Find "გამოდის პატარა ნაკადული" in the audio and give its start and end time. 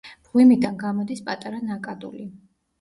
0.85-2.29